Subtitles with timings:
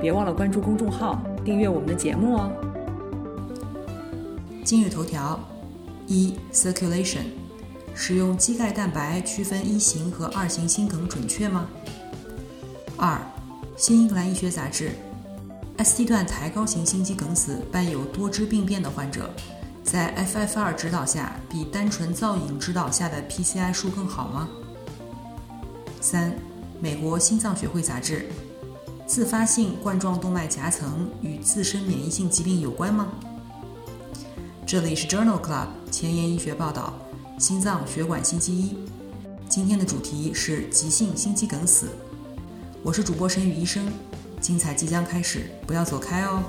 [0.00, 2.52] 别忘了关注公众号，订阅我们的节目哦。
[4.62, 5.40] 今日头条：
[6.06, 7.24] 一、Circulation，
[7.94, 11.66] 使用肌钙蛋白区分一型和二型心梗准确吗？
[12.96, 13.18] 二、
[13.76, 14.90] 新英格兰医学杂志
[15.78, 19.30] ，ST 段抬高型心肌梗死伴有多支病变的患者，
[19.82, 24.48] 在 FFR 指导下比单纯造影指导下的 PCI 数更好吗？
[26.02, 26.34] 三、
[26.80, 28.26] 美国心脏学会杂志。
[29.06, 33.06] 自发性冠状动脉夹层与自身免疫性疾病有关吗？
[34.66, 36.92] 这里是 Journal Club 前沿医学报道，
[37.38, 38.76] 心脏血管星期一。
[39.48, 41.86] 今天的主题是急性心肌梗死。
[42.82, 43.88] 我是主播沈宇医生，
[44.40, 46.42] 精彩即将开始，不要走开哦。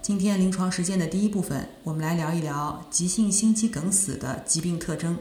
[0.00, 5.18] 今天临床实践的第一部分，我们来聊一聊急性心肌梗死的疾病特征。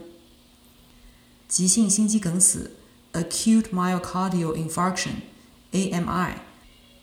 [1.47, 2.69] 急性心肌梗死。
[3.19, 6.35] Acute myocardial infarction（AMI）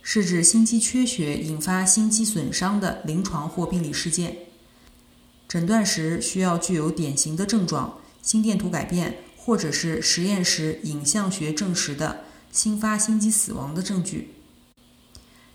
[0.00, 4.38] 是指心肌缺血引发心肌损伤的临床或病理事件。
[5.46, 14.30] 诊断时需要具有典型的症状、心电图改变，或者是实验室影像学证实的新发心肌死亡的证据。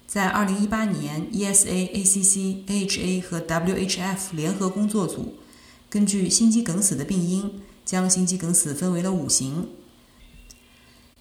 [0.06, 5.38] 在2018年，ESA、ACC、AHA 和 WHF 联合工作组
[5.90, 9.70] 根据心肌梗死的病因，将心肌梗死分为了五型。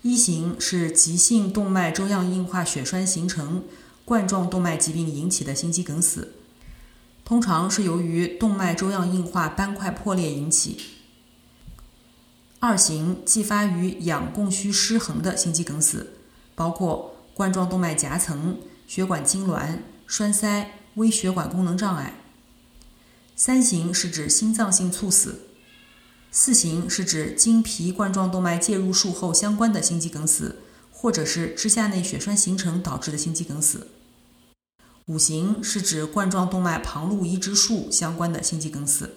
[0.03, 3.65] 一型是急性动脉粥样硬化血栓形成
[4.07, 6.33] 冠状动脉疾病引起的心肌梗死，
[7.25, 10.79] 通常是由于动脉粥样硬化斑块破裂引起。
[12.61, 16.15] 二型继发于氧供需失衡的心肌梗死，
[16.55, 22.15] 包括冠状动脉夹层、血管痉挛、栓塞、微血管功能障碍。
[23.37, 25.50] 三型是指心脏性猝死。
[26.33, 30.61] 四型是指经皮冠状动脉介入术后相关的心肌梗死，
[30.93, 33.89] 或者是支架内血栓形成导致的心肌梗死。
[35.07, 39.11] 五型是指冠状动脉旁路移植术相关的心肌梗死。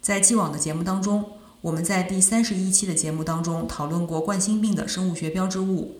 [0.00, 1.24] 在既往的节目当中，
[1.60, 5.96] 我们在第三十一期的节目当中讨论过冠心病的生物学标志物，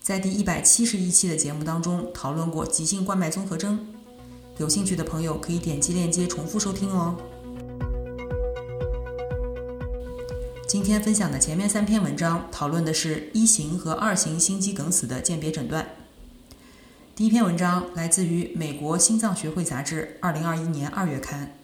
[0.00, 3.84] 在第一百七十一期的节目当中讨论过急性冠脉综合征。
[4.58, 7.16] 有兴趣的朋友可以点击链接重复收听哦。
[10.68, 15.88] 今天分享的前面三篇文章讨论的是一型和二型心肌梗死的鉴别诊断。
[17.16, 21.54] 第一篇文章来自于美国心脏学会杂志，二零二一年二月刊。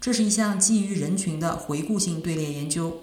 [0.00, 3.00] 这是一项基于人群的回顾性队列研究，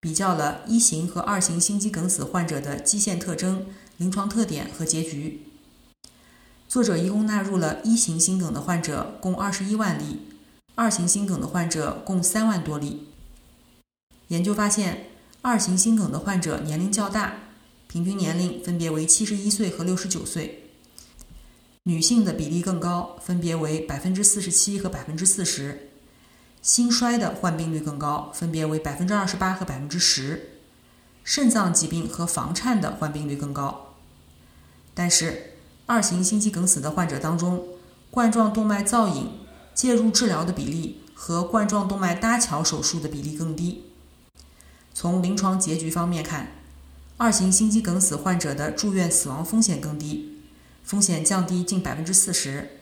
[0.00, 3.66] 比较了一型和二型心肌梗死患者的基线特征、
[3.98, 5.42] 临床特点和结局。
[6.66, 10.20] 作者一共纳入了一型心梗的患者共二十一万例，
[10.74, 13.08] 二型心梗的患者共三万多例。
[14.32, 15.08] 研究发现，
[15.42, 17.34] 二型心梗的患者年龄较大，
[17.86, 20.70] 平均年龄分别为七十一岁和六十九岁。
[21.82, 25.90] 女性的比例更高，分别为百分之四十七和百分之四十。
[26.62, 30.60] 心衰的患病率更高，分别为百分之二十八和百分之十。
[31.22, 33.96] 肾脏疾病和房颤的患病率更高。
[34.94, 35.52] 但是，
[35.84, 37.62] 二型心肌梗死的患者当中，
[38.10, 39.30] 冠状动脉造影
[39.74, 43.91] 介入治疗的比例和冠状动脉搭桥手术的比例更低。
[44.94, 46.52] 从临床结局方面看，
[47.16, 50.38] 二型心肌梗死患者的住院死亡风险更低，
[50.84, 52.78] 风险降低近百分之四十。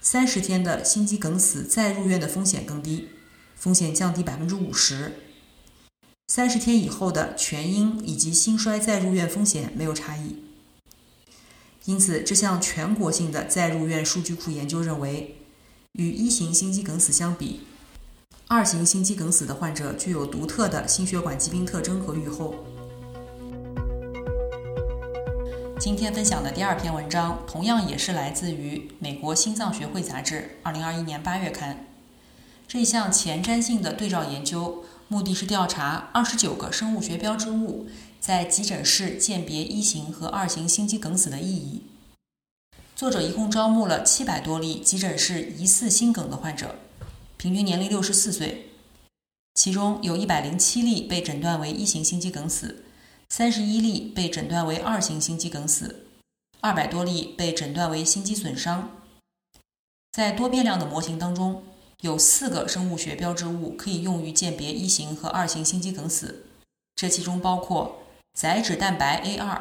[0.00, 3.08] 三十天的心肌梗死再入院的风险更低，
[3.56, 5.14] 风险降低百分之五十。
[6.28, 10.42] 三十天以后的全因以及心衰再入院风险没有差异。
[11.86, 15.36] 因此，这项全国性的再入院数据库研究认为，
[15.92, 17.60] 与一型心肌梗死相比。
[18.46, 22.54] 二型心肌梗死的患者具有独特的心血管疾病特征和预后。
[25.80, 31.86] 今天分享的第二篇文章，同样也是来自于美国心脏学会杂志，二零二一年八月刊。
[32.68, 37.86] 这项前瞻性的对照研究，目的是调查二十九个生物学标志物
[38.20, 41.82] 在急诊室鉴别一型和二型心肌梗死的意义。
[42.94, 46.76] 作者一共招募了七百多例急诊室疑似心梗的患者。
[47.44, 48.70] 平均年龄六十四岁，
[49.52, 52.86] 其中有一百零七例被诊断为一型心肌梗死，
[53.28, 56.06] 三十一例被诊断为二型心肌梗死，
[56.62, 58.88] 二百多例被诊断为心肌损伤。
[60.12, 61.62] 在多变量的模型当中，
[62.00, 66.46] 有四个生物学标志物可以用于鉴别一型和二型心肌梗死，
[66.96, 69.60] 这其中包括载脂蛋白 A2、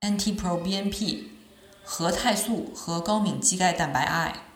[0.00, 1.26] NT-proBNP、
[1.84, 4.49] 核肽素和高敏肌钙蛋白 I。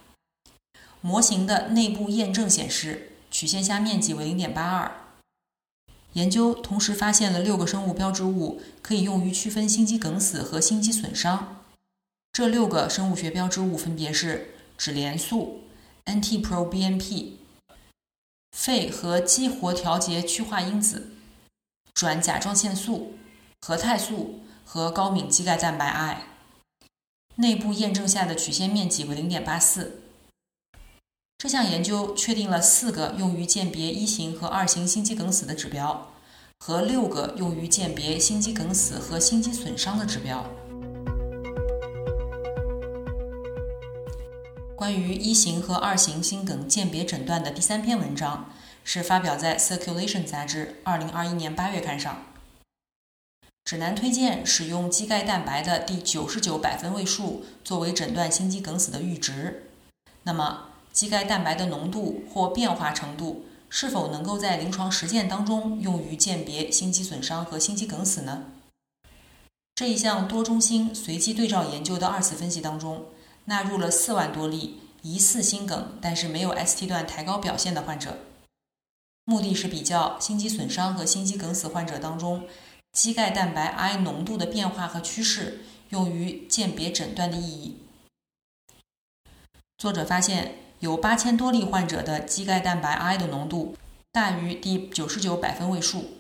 [1.07, 4.91] 模型的内部验证显示，曲线下面积为零点八二。
[6.15, 11.63] 研究同时发现了六个生物标志物，可以用于区分心肌梗死和心肌损伤。
[12.33, 15.65] 这六个生物学标志物分别是脂联素、
[16.07, 17.33] NT-proBNP、
[18.53, 21.11] 肺和激活调节趋化因子、
[21.93, 23.19] 转甲状腺素、
[23.61, 26.23] 核肽素和高敏肌钙蛋白 I。
[27.37, 30.04] 内部验证下的曲线面积为零点八四。
[31.45, 36.11] 这项研究确定了四个用于鉴别一型和二型心肌梗死的指标，
[36.59, 40.43] 和六个用于鉴别心肌梗死和心肌损伤的指标。
[44.75, 48.51] 关于一型和二型心梗鉴别诊断的第三篇文章
[48.83, 52.23] 是发表在《Circulation》杂志二零二一年八月刊上。
[53.67, 59.65] 指南推荐使用肌钙蛋白的第九十九百分位数作为诊断心肌梗死的阈值。
[60.23, 60.71] 那么？
[60.95, 68.45] 肌钙蛋白的浓度或变化程度是否能够在临床实践当中用于鉴别心肌损伤和心肌梗死呢？
[69.75, 73.07] 这一项多中心随机对照研究的二次分析当中，
[73.47, 78.17] 纳入了四万多例疑似心梗但是没有 ST 段抬高表现的患者，
[79.25, 82.47] 目的是比较心肌损伤和心肌梗死患者当中
[82.93, 87.79] 肌钙蛋白 I 浓度的变化和趋势，用于鉴别诊断的意义。
[89.77, 90.64] 作者发现。
[90.85, 93.75] 有八千多例患者的肌钙蛋白 I 的浓度
[94.13, 96.11] 大于第九十九百分位数。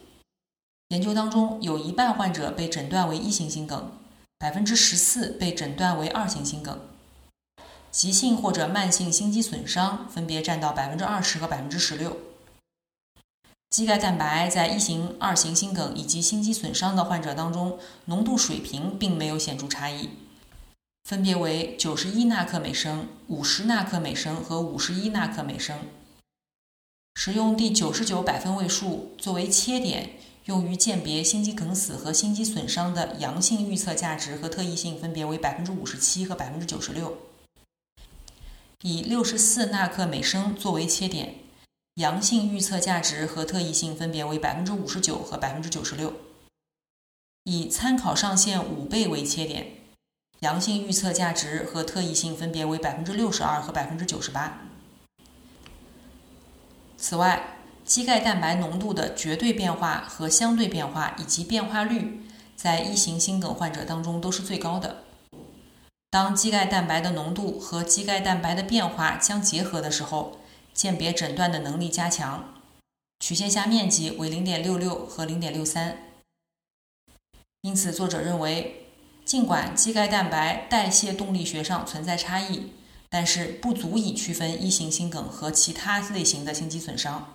[0.89, 3.93] 研究当中，有一半患者被诊断为一型心梗，
[4.39, 6.81] 百分之十四被诊断为二型心梗。
[7.91, 12.17] 急性或者慢性心肌损伤分别占到百分之二十和百分之十六。
[13.69, 20.09] 肌钙蛋白在一型、二型心梗以及心肌损伤的患者当中，浓度水平并没有显著差异。
[21.05, 25.79] 分别为九十一纳克每升、五十纳克每升和五十一纳克每升。
[27.15, 30.13] 使用第九十九百分位数作为切点，
[30.47, 37.19] 用于鉴别心肌梗死和心肌损伤的阳性预测价值和特异性分别为百分之五十七和百分之九十六。
[38.81, 41.35] 以六十四纳克每升作为切点，
[41.97, 46.15] 阳性预测价值和特异性分别为百分之五十九和百分之九十六。
[47.45, 49.84] 以参考上限五倍为切点。
[50.45, 54.59] 阳性预测价值和特异性分别为百分之六十二和百分之九十八。
[56.99, 62.21] 此外，肌钙蛋白浓度的绝对变化和相对变化以及变化率，
[62.55, 65.05] 在一型心梗患者当中都是最高的。
[66.11, 70.39] 当肌钙蛋白的浓度和肌钙蛋白的变化相结合的时候，
[70.75, 72.53] 鉴别诊断的能力加强。
[73.21, 75.97] 曲线下面积为零点六六和零点六三。
[77.63, 78.83] 因此，作者认为。
[79.25, 82.71] 尽管肌钙蛋白代谢动力学上存在差异，
[83.09, 87.35] 但是不足以区分一型心梗和其他类型的心肌损伤，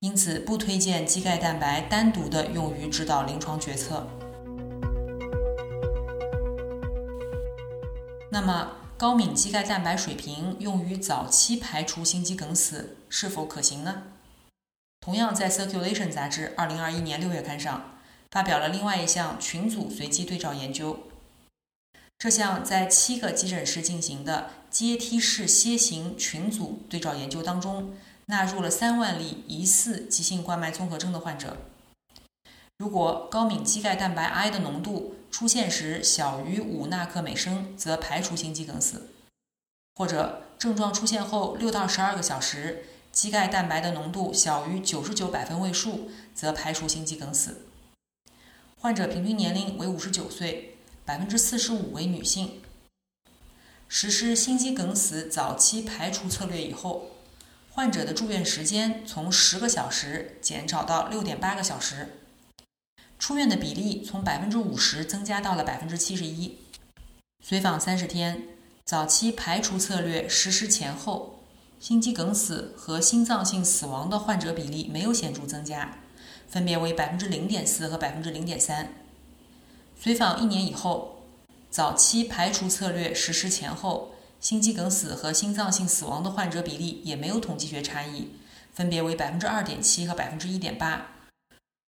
[0.00, 4.06] 因此不推荐肌钙蛋白单独的用于指导临床决策。
[8.30, 14.04] 那么，高敏肌钙蛋白水平用于早期排除心肌梗死是否可行呢？
[15.00, 17.98] 同样在《Circulation》杂志二零二一年六月刊上
[18.30, 20.98] 发表了另外一项群组随机对照研究。
[22.20, 27.94] 这项在七个急诊室进行的阶梯式楔形群组对照研究当中，
[28.26, 31.56] 纳入了三万例疑似急性冠脉综合征的患者。
[32.76, 38.98] 如果高敏肌钙蛋白 I 的浓度出现时小于五纳克每升，则排除心肌梗死；
[39.94, 47.62] 或者症状出现后六到十二个小时，肌钙蛋白的浓度小于九十九百分位数，则排除心肌梗死。
[48.78, 50.69] 患者平均年龄为五十九岁。
[51.10, 52.62] 百分之四十五为女性。
[53.88, 57.10] 实施心肌梗死早期排除策略以后，
[57.72, 62.10] 患者的住院时间从十个小时减少到六点八个小时，
[63.18, 66.56] 出院的比例从百分之五十增加到了百分之七十一。
[67.44, 68.44] 随访三十天，
[68.84, 71.40] 早期排除策略实施前后，
[71.80, 75.98] 心肌梗死和心脏性死亡的患者比例没有显著增加，
[76.48, 78.94] 分别为百分之零点四和百分之零点三。
[80.02, 81.24] 随访一年以后，
[81.70, 88.28] 早期排除策略实施前后，心肌梗死和心脏性死亡的患者比例也没有统计学差异，
[88.72, 91.06] 分别为百分之二点七和百分之一点八。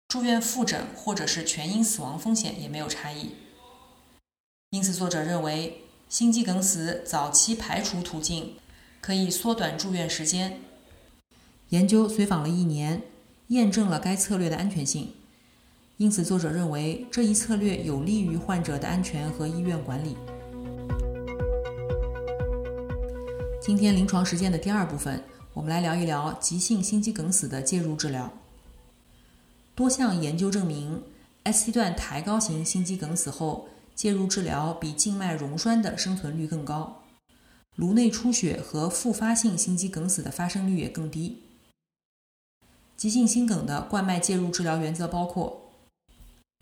[0.08, 3.32] 住院复诊或者是全因死亡风险也没有差异。
[4.70, 8.56] 因此，作者认为心肌梗死早期排除途径
[9.02, 10.62] 可以缩短住院时间。
[11.72, 13.02] 研究随访了一年，
[13.48, 15.14] 验证了该策略的安全性。
[15.98, 20.16] 因此，作者认为这一策略有利于患者的安全和医院管理。
[23.60, 25.24] 今天临床实践的第二部分，
[25.56, 28.32] 我们来聊一聊急性心肌梗死的介入治疗。
[29.74, 31.02] 多项研究证明
[31.46, 37.02] ，S 段抬高型心肌梗死后介入治疗比静脉溶栓的生存率更高，
[37.76, 41.42] 颅内出血和复发性心肌梗死的发生率也更低。
[42.96, 45.67] 急性心梗的冠脉介入治疗原则包括：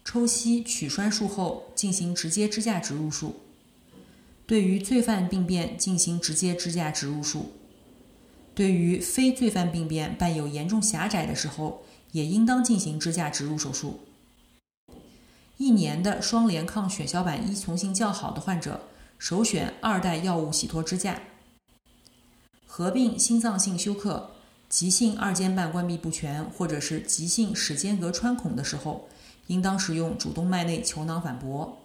[0.05, 3.41] 抽吸取栓术后进行直接支架植入术。
[4.45, 7.51] 对于罪犯病变进行直接支架植入术，
[8.53, 14.01] 对于非罪犯病变伴有严重狭窄的时候，也应当进行支架植入手术。
[15.57, 18.83] 一年的双联抗血小板依从性较好的患者，
[19.17, 21.19] 首选二代药物洗脱支架。
[22.67, 24.35] 合并心脏性休克、
[24.69, 29.07] 急性二尖瓣关闭不全或者是急性室间隔穿孔的时候，
[29.47, 31.77] 应当使用主动脉内球囊反搏。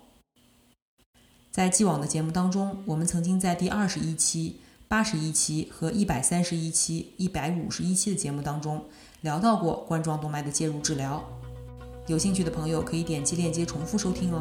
[1.50, 8.84] 在既往的节目当中，我们曾经在第二十一期、八十一期和一百三十一期、一百五十一期的节目当中
[9.20, 11.24] 聊到过冠状动脉的介入治疗。
[12.06, 14.40] 有兴趣的朋友可以点击链接重复收听哦。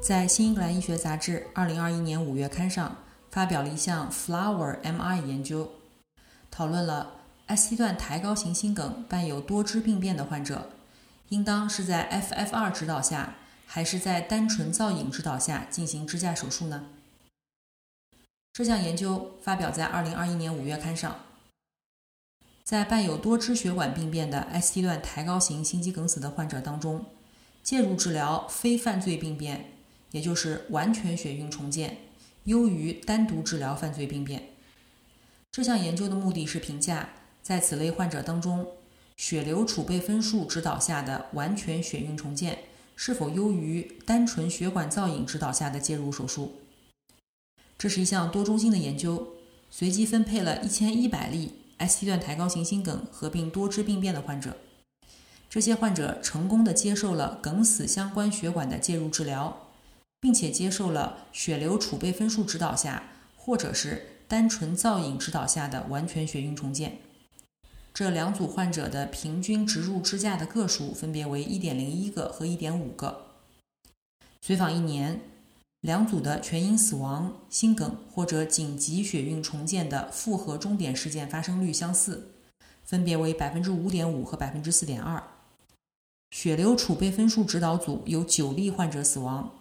[0.00, 2.96] 在《新英格兰医学杂志》二零二一年五月刊上
[3.30, 5.70] 发表了一项 Flower MI 研究，
[6.50, 7.21] 讨论了
[7.54, 10.70] S 段抬高型心梗伴有多支病变的患者，
[11.28, 13.34] 应当是在 FFR 指导下。
[13.66, 16.88] 还是在单纯造影指导下进行支架手术呢？
[18.52, 21.20] 这项研究发表在二零二一年五月刊上。
[22.62, 27.06] 在伴有多支血管病变的 ST 段抬高型心肌梗死的患者当中，
[27.62, 29.72] 介入治疗非犯罪病变，
[30.10, 31.96] 也就是完全血运重建，
[32.44, 34.50] 优于单独治疗犯罪病变。
[35.50, 37.08] 这项研究的目的是评价
[37.42, 38.66] 在此类患者当中，
[39.16, 42.58] 血流储备分数指导下的完全血运重建。
[42.94, 46.60] 是否优于单纯血管造影指导下的介入手术？
[47.76, 49.28] 这是一项多中心的研究，
[49.70, 54.56] 随机分配了一千一百例 ST 段抬高型心梗合并多支病变的患者。
[55.48, 59.70] 这些患者成功的接受了梗死相关血管的介入治疗，
[60.20, 63.02] 并且接受了血流储备分数指导下
[63.36, 66.98] 或者是单纯造影指导下的完全血运重建。
[67.94, 73.26] 这两组患者的平均植入支架的个数分别为1.01个和1.5个。
[74.40, 75.20] 随访一年，
[75.82, 82.32] 两组的全因死亡、心梗或者紧急血运重建的复合终点事件发生率相似，
[82.82, 85.22] 分别为5.5%和4.2%。
[86.30, 89.52] 血流储备分数指导组有九例患者死亡，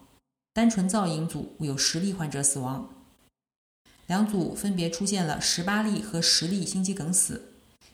[0.53, 2.89] 单纯造影组有十例患者死亡。
[4.07, 7.50] 两组分别出现了18例和10例心肌梗死。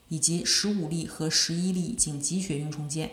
[0.10, 3.12] 以及十五例和十一例紧急血运重建。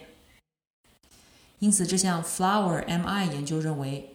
[1.58, 4.14] 因此，这项 Flower MI 研究认为，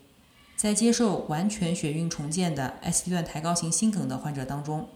[0.55, 4.87] 在接受完全血运重建的 S 段抬高型心梗的患者当中，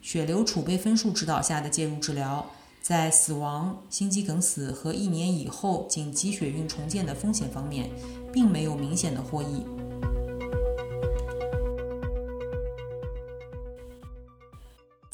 [0.00, 2.50] 血流储备分数指导下的介入治疗，
[2.80, 7.90] 在死亡、心肌梗死和一年以后紧急血运重建的风险方面，
[8.32, 9.79] 并没有明显的获益。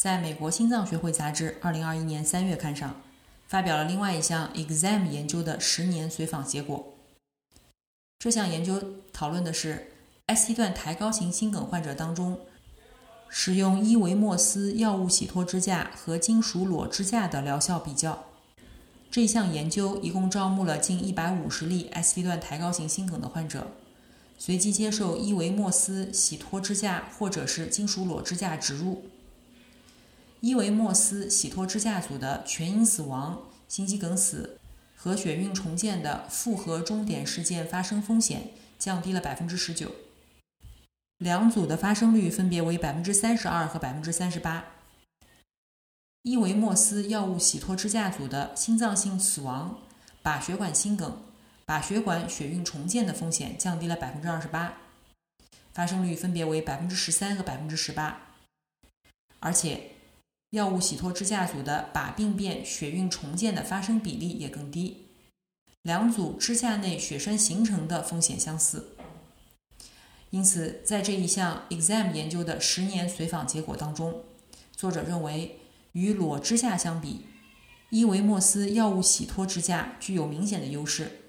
[0.06, 2.94] 在美国心脏学会杂志二零二一年三月刊上，
[3.48, 6.94] 发表了另外一项 Exam 研究的十年随访结果。
[8.20, 8.80] 这项研究
[9.12, 9.90] 讨论的是
[10.28, 12.38] ST 段抬高型心梗患者当中，
[13.28, 18.26] 使用伊维莫斯药物洗脱支架和金属裸支架的疗效比较。
[19.10, 23.72] 这项研究一共招募了近一百五十例 ST 段抬高型心梗的患者，
[24.38, 29.10] 随机接受伊维莫斯洗脱支架或者是金属裸支架植入。
[30.40, 34.60] 伊维莫斯洗脱支架组的全因死亡、心肌梗死
[34.94, 39.90] 和血运重建的复合终点事件发生风险降低了百分之十九，
[41.18, 44.64] 两组的发生率分别为百分之三十二和百分之三十八。
[46.22, 49.78] 伊维莫斯药物洗脱支架组的心脏性死亡、
[50.22, 51.22] 靶血管心梗、
[51.66, 54.74] 靶血管血运重建的风险降低了百分之二十八，
[55.72, 58.20] 发生率分别为百分之十三和百分之十八，
[59.40, 59.95] 而且。
[60.56, 65.04] 药物洗脱支架组的靶病变血运重建的发生比例也更低，
[65.82, 68.96] 两组支架内血栓形成的风险相似。
[70.30, 74.22] 因此，在这一项 Exam 研究的十年随访结果当中，
[74.74, 75.58] 作者认为，
[75.92, 77.26] 与裸支架相比
[77.90, 81.20] 伊维莫斯药物洗脱支架具有明显的优势。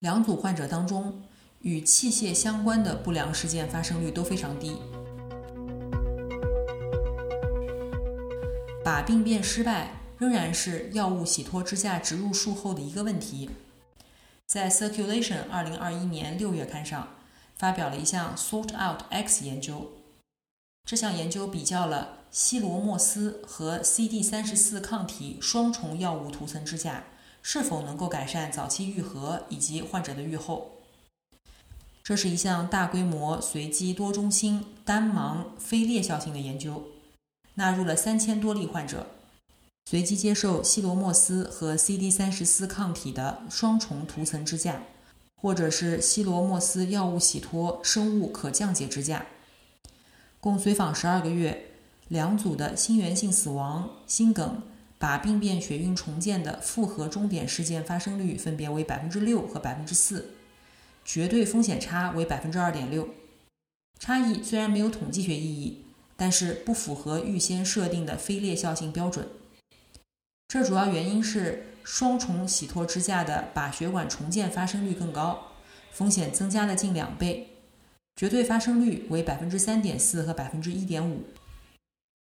[0.00, 1.22] 两组患者当中，
[1.60, 4.76] 与器械相关的不良事件发生率都非常低。
[8.82, 13.50] 把病变失败仍然是药物洗脱支架植入术后的一个问题。
[14.46, 17.08] 在《Circulation》二零二一年六月刊上
[17.56, 19.92] 发表了一项 Sort Out X 研究。
[20.86, 27.04] 这项研究比较了西罗莫斯和 CD 三十四抗体双重药物涂层支架
[27.42, 30.72] 是否能够改善早期愈合以及患者的预后。
[32.02, 36.82] 这是一项大规模、随机、多中心、单盲、非裂效性的研究。
[37.54, 39.06] 纳入了三千多例患者，
[39.86, 44.82] 随机接受西罗莫斯和 CD 三十四抗体的双重涂层支架，
[45.36, 49.26] 或者是西罗莫斯药物洗脱生物可降解支架，
[50.40, 51.66] 共随访十二个月。
[52.08, 54.64] 两组的心源性死亡、心梗、
[54.98, 60.30] 把病变血运重建的复合终点事件发生率分别为百分之六和百分之四，
[61.04, 63.10] 绝对风险差为百分之二点六。
[64.00, 65.84] 差异虽然没有统计学意义。
[66.20, 69.26] 但是不符合预先设定的非裂效性标准，
[70.48, 75.52] 这主要原因是双重洗脱支架的靶血管重建发生率更高，
[75.90, 77.48] 风险增加了近两倍，
[78.16, 81.24] 绝对发生率为百分之三点四和百分之一点五。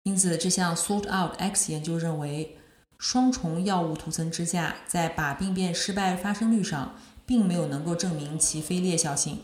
[0.04, 2.56] 因此，这项 Sort Out X 研究认为，
[2.98, 6.96] 双重药物涂层支架在靶病变失败发生率上，
[7.26, 9.42] 并没有能够证明其非裂效性。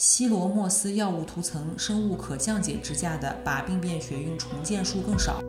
[0.00, 5.42] 西罗莫斯药物涂层生物可降解支架的靶病变血运重建数更少。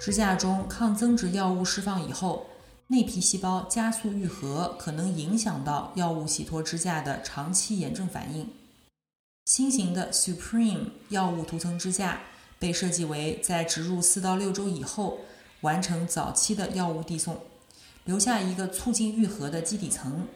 [0.00, 2.46] 支架中抗增殖药物释放以后，
[2.88, 8.50] 内皮细胞加速愈合，可能影响到药物洗脱支架的长期炎症反应。
[9.44, 12.22] 新型的 Supreme 药物涂层支架
[12.58, 15.20] 被设计为在植入四到六周以后
[15.60, 17.38] 完成早期的药物递送，
[18.04, 20.26] 留下一个促进愈合的基底层。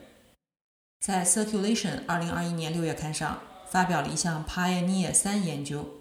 [1.00, 5.94] 在《Circulation》二零二一年六月刊上发表了一项 Pioneer 三研究。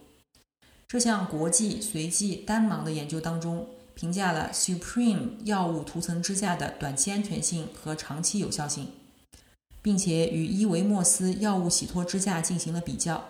[0.89, 8.91] 这项国际随机单盲的研究当中，评价了 Supreme 药物涂层支架的短期安全性和长期有效性，
[9.81, 13.29] 并且与伊维莫斯药物洗脱支架进行了比较。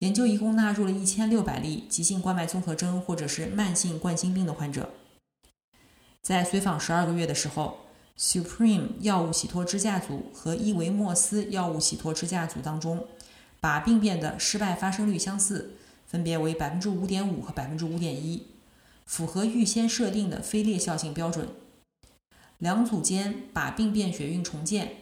[0.00, 4.90] 研究一共纳入了一千六百例急性冠脉综合征或者是慢性冠心病的患者，
[6.20, 7.78] 在随访十二个月的时候。
[8.20, 13.06] Supreme 药物洗脱支架组和伊维莫斯药物洗脱支架组当中，
[13.60, 18.46] 把病变的失败发生率相似，分别为百分之五点五和百分之五点一，
[19.06, 21.48] 符合预先设定的非裂效性标准。
[22.58, 24.96] 两组间把病变血运重建、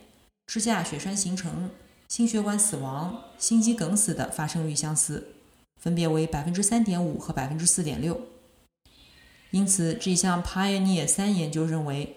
[0.46, 1.70] 支架血栓形成、
[2.06, 5.34] 心血管死亡、心肌梗死的发生率相似，
[5.76, 8.20] 分别为百分之三点五和百分之四点六。
[9.50, 12.14] 因此，这项 Pioneer 三研究认为。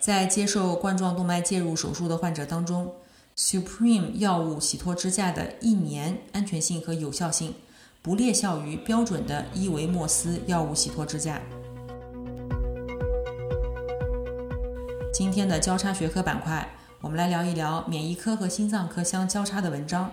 [0.00, 2.94] 在接受冠状动脉介入手术的患者当中
[3.36, 7.54] ，Supreme 药物洗脱支架的一年安全性和有效性
[8.00, 11.40] 不劣效于标准的伊维莫斯药物洗脱支架。
[15.12, 16.68] 今天的交叉学科板块，
[17.00, 20.12] 我们来聊一聊免疫科和心脏科相交叉的文章。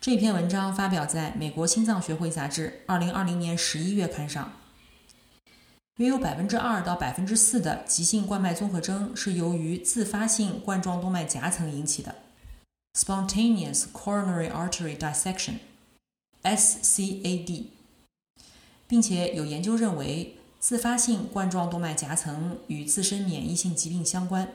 [0.00, 4.50] 这篇文章发表在美国心脏学会杂志二零二零年十一月刊上。
[5.96, 12.16] 约有百分之二到百分之四的急性冠脉综合征是由于自发性冠状动脉夹层引起的
[12.98, 17.64] （spontaneous coronary artery dissection，SCAD），
[18.86, 24.52] 并且有研究认为自发性冠状动脉夹层与自身免疫性疾病相关。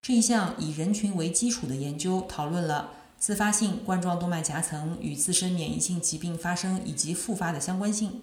[0.00, 8.22] 这一项以人群为基础的研究讨论了自发性冠状动脉夹层与自身免疫性疾病发生以及复发的相关性。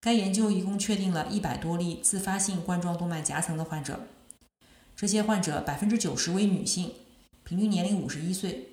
[0.00, 4.00] 该研究一共确定了一百多例自发性冠状动脉夹层的患者，
[4.96, 6.92] 这些患者百分之九十为女性，
[7.44, 8.68] 平均年龄五十一岁。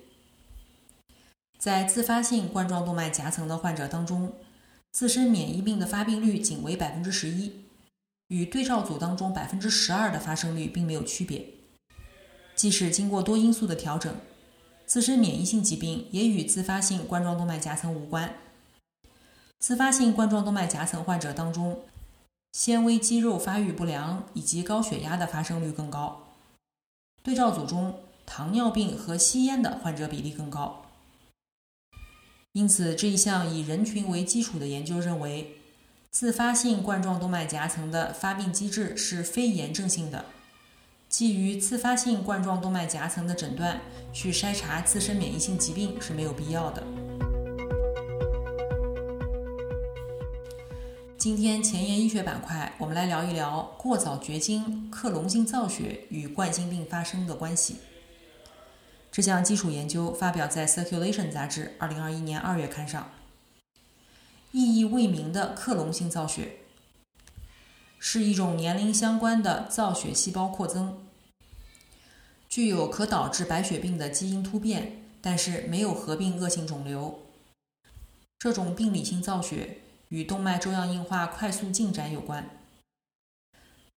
[1.58, 4.32] 在自发性冠状动脉夹层的患者当中，
[4.90, 7.52] 自身免疫病的发病率仅为百分之十一，
[8.28, 11.44] 与对照组当中百分之十二的发生率并没有区别。
[12.54, 14.14] 即使经过多因素的调整，
[14.86, 18.34] 自身免疫性疾病也与自发性冠状动脉夹层无关。
[19.58, 21.80] 自发性冠状动脉夹层患者当中，
[22.52, 26.28] 纤维肌肉发育不良以及高血压的发生率更高。
[27.24, 30.86] 对照组中，糖尿病和吸烟的患者比例更高。
[32.52, 35.56] 因此，这一项以人群为基础的研究认为，
[36.10, 40.24] 自发性冠状动脉夹层的发病机制是非炎症性的。
[41.08, 43.80] 基于自发性冠状动脉夹层的诊断
[44.12, 46.82] 去筛查自身免疫性疾病是没有必要的。
[51.28, 57.76] 今天前沿医学板块，我们来聊一聊过早绝经、克隆性造血与冠心病发生的关系。
[59.12, 63.10] 这项基础研究发表在《Circulation》杂志2021年2月刊上。
[64.52, 66.60] 意义未明的克隆性造血
[67.98, 70.96] 是一种年龄相关的造血细胞扩增，
[72.48, 77.18] 具有可导致白血病的基因突变，但是没有合并恶性肿瘤。
[78.38, 79.80] 这种病理性造血。
[80.08, 82.48] 与动脉粥样硬化快速进展有关，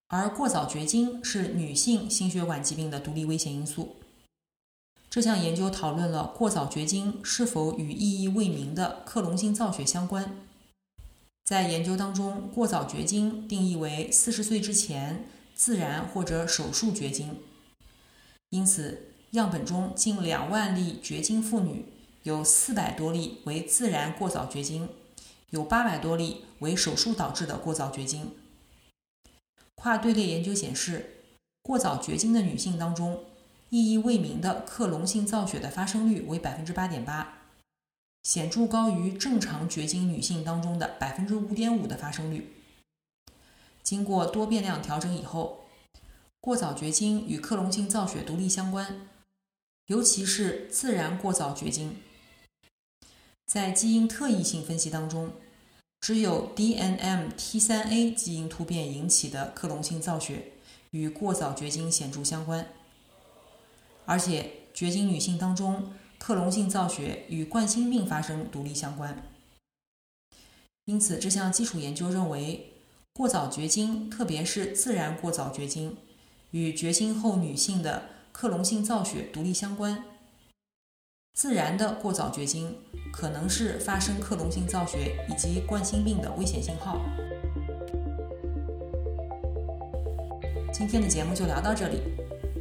[0.08, 3.96] 而过早绝经是女性心血管疾病的独立危险因素。
[5.10, 10.38] 这项研究讨论了过早绝经是否与意义未明的克隆性造血相关。
[11.44, 17.42] 在研究当中，过早绝经定义为四十岁之前自然或者手术绝经，
[18.52, 21.86] 因此样本中近两万例绝经妇女，
[22.24, 24.88] 有四百多例为自然过早绝经。
[25.52, 28.36] 有八百多例为手术导致的过早绝经。
[29.76, 31.24] 跨队列研究显示，
[31.62, 33.24] 过早绝经的女性当中，
[33.70, 37.40] 意义未明的克隆性造血的发生率为百分之八点八，
[38.24, 42.54] 显著高于正常绝经女性当中的百分之五点五的发生率。
[43.84, 45.66] 经过多变量调整以后，
[46.40, 49.10] 过早绝经与克隆性造血独立相关，
[49.88, 51.98] 尤其是自然过早绝经。
[53.48, 55.34] 在基因特异性分析当中，
[56.02, 60.54] 只有 DNMT3A 基因突变引起的克隆性造血
[60.90, 62.68] 与过早绝经显著相关，
[64.06, 69.24] 而且绝经女性当中克隆性造血与冠心病发生独立相关。
[70.86, 72.74] 因此，这项基础研究认为，
[73.14, 75.96] 过早绝经，特别是自然过早绝经，
[76.50, 80.04] 与绝经后女性的克隆性造血独立相关。
[81.34, 82.78] 自然的过早绝经
[83.12, 87.02] 可能是发生克隆性造血以及冠心病的危险信号。
[90.74, 92.02] 今天的节目就聊到这里。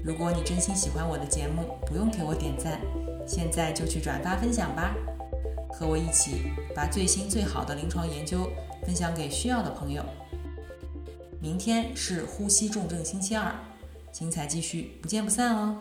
[0.04, 2.80] 如果你真心喜欢我的节目，不用给我点赞，
[3.26, 4.94] 现在就去转发分享吧，
[5.72, 6.42] 和我一起
[6.74, 8.50] 把最新最好的临床研究
[8.84, 10.04] 分享给需要的朋友。
[11.40, 13.54] 明天是呼吸重症星期二，
[14.12, 15.80] 精彩继续，不见不散哦。